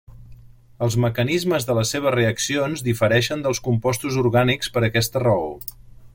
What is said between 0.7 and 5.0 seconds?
Els mecanismes de les seves reaccions difereixen dels compostos orgànics per